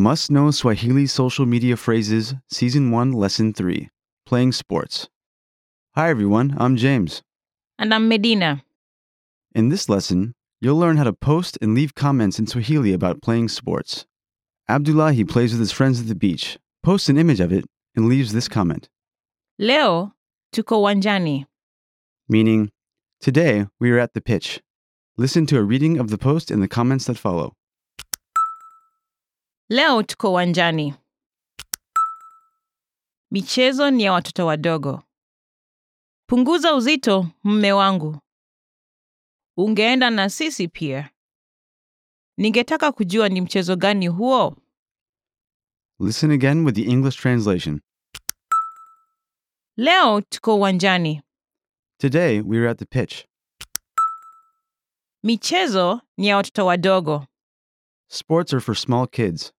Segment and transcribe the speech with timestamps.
[0.00, 3.88] Must Know Swahili Social Media Phrases, Season 1, Lesson 3
[4.24, 5.08] Playing Sports.
[5.96, 6.54] Hi, everyone.
[6.56, 7.24] I'm James.
[7.80, 8.62] And I'm Medina.
[9.56, 13.48] In this lesson, you'll learn how to post and leave comments in Swahili about playing
[13.48, 14.06] sports.
[14.68, 17.64] Abdullahi plays with his friends at the beach, posts an image of it,
[17.96, 18.88] and leaves this comment,
[19.58, 20.14] Leo
[20.54, 21.46] tuko wanjani.
[22.28, 22.70] meaning,
[23.18, 24.60] Today we are at the pitch.
[25.16, 27.56] Listen to a reading of the post and the comments that follow.
[29.68, 30.94] Leo tuko uwanjani.
[33.30, 35.02] Michezo ni ya watoto wadogo.
[36.28, 38.18] Punguza uzito, mme wangu.
[39.56, 41.10] Ungeenda na sisi pia.
[42.36, 44.56] Ningetaka kujua ni mchezo gani huo.
[46.00, 47.80] Listen again with the English translation.
[49.76, 51.22] Leo tuko uwanjani.
[51.98, 53.24] Today we are at the pitch.
[55.22, 57.26] Michezo ni ya watoto wadogo.
[58.10, 59.52] Sports are for small kids.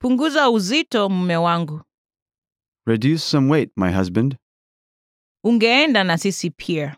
[0.00, 1.80] Punguza uzito, mme wangu.
[2.86, 4.36] Reduce some weight, my husband.
[5.44, 6.96] Ungeenda na sisi pia.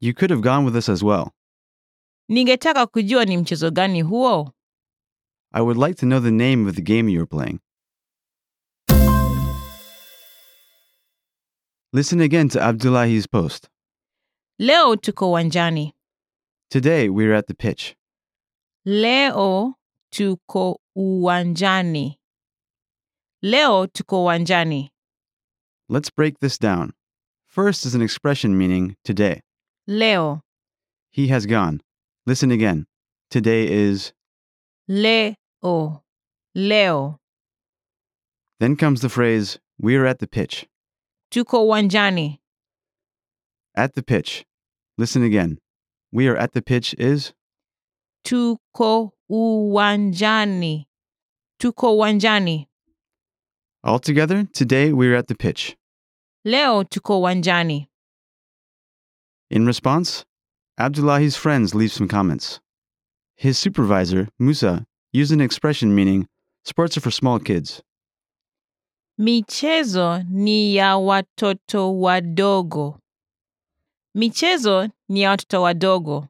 [0.00, 1.30] You could have gone with us as well.
[2.30, 4.52] Ningetaka kujua ni mchezo gani huo.
[5.52, 7.60] I would like to know the name of the game you are playing.
[11.92, 13.68] Listen again to Abdullahi's post.
[14.58, 15.92] Leo tuko wanjani.
[16.70, 17.94] Today we are at the pitch.
[18.84, 19.74] Leo
[20.16, 22.18] tuko uwanjani.
[23.42, 24.90] Leo tuko uwanjani.
[25.88, 26.92] Let's break this down.
[27.46, 29.42] First is an expression meaning today.
[29.86, 30.40] Leo,
[31.10, 31.80] He has gone.
[32.26, 32.86] Listen again.
[33.30, 34.12] Today is.
[34.88, 35.34] leo,
[36.54, 37.18] leo.
[38.58, 40.66] Then comes the phrase, we are at the pitch.
[41.30, 42.38] Tuko uwanjani.
[43.74, 44.46] At the pitch.
[44.96, 45.58] Listen again.
[46.10, 47.32] We are at the pitch is.
[48.26, 50.88] Tuko uwanjani.
[51.60, 52.68] Tuko uwanjani.
[53.84, 55.76] Altogether, today we are at the pitch.
[56.44, 57.88] Leo tuko uwanjani.
[59.50, 60.24] In response,
[60.76, 62.60] Abdullahi's friends leave some comments.
[63.36, 66.26] His supervisor, Musa, used an expression meaning
[66.64, 67.80] sports are for small kids.
[69.20, 72.98] Michezo ni ya watoto wadogo.
[74.14, 76.28] Michezo ni ya watoto wadogo.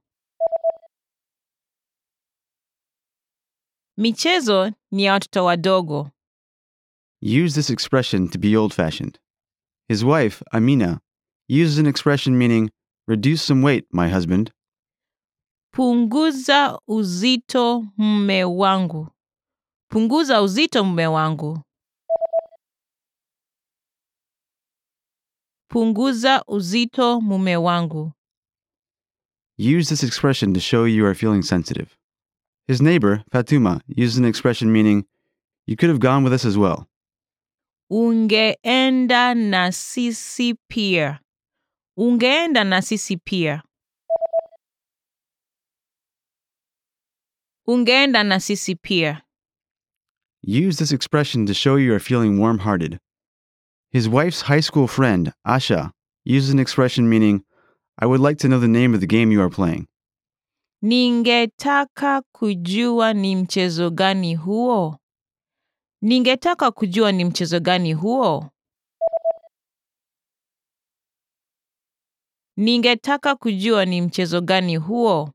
[3.98, 6.10] Michezo ni ya watoto wadogo.
[7.22, 9.18] Use this expression to be old fashioned.
[9.88, 11.00] His wife, Amina,
[11.48, 12.70] uses an expression meaning
[13.08, 14.52] reduce some weight, my husband.
[15.72, 19.08] Punguza uzito mme wangu.
[19.90, 21.62] Punguza uzito mme wangu.
[25.70, 28.12] Punguza uzito mume wangu.
[29.58, 31.96] Use this expression to show you are feeling sensitive.
[32.69, 35.06] His neighbor, Fatuma, uses an expression meaning
[35.66, 36.88] you could have gone with us as well.
[37.91, 41.21] Ungeenda na sisi pia.
[41.97, 43.62] Ungeenda na sisi pia.
[47.69, 49.22] Ungeenda na sisi pia.
[50.43, 52.98] Use this expression to show you are feeling warm hearted.
[53.91, 55.93] His wife's high school friend, Asha,
[56.25, 57.44] uses an expression meaning,
[57.98, 59.87] I would like to know the name of the game you are playing.
[60.82, 64.98] Ningetaka kujua ni mchezo gani huo.
[66.03, 68.50] Ningetaka kujua ni mchezo gani huo.
[72.56, 75.32] Ningetaka kujua ni mchezo gani huo.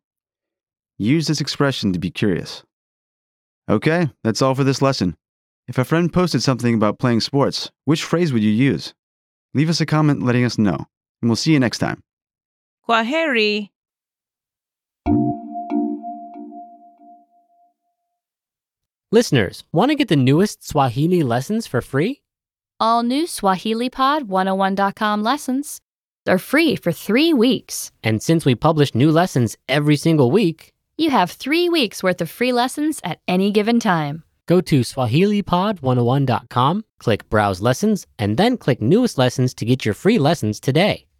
[0.99, 2.63] Use this expression to be curious.
[3.69, 5.15] Okay, that's all for this lesson.
[5.67, 8.93] If a friend posted something about playing sports, which phrase would you use?
[9.53, 10.85] Leave us a comment letting us know,
[11.21, 12.01] and we'll see you next time.
[12.85, 13.03] Kwa
[19.13, 22.21] Listeners, want to get the newest Swahili lessons for free?
[22.79, 25.81] All new SwahiliPod101.com lessons
[26.27, 27.91] are free for three weeks.
[28.03, 32.29] And since we publish new lessons every single week, You have three weeks worth of
[32.29, 34.23] free lessons at any given time.
[34.47, 40.19] go to SwahiliPod101.com, click Browse Lessons, and then click Newest Lessons to get your free
[40.19, 41.05] lessons today.